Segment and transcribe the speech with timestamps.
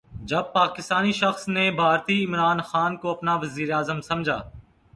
[0.25, 4.39] جب پاکستانی شخص نے بھارتی عمران خان کو اپنا وزیراعظم سمجھا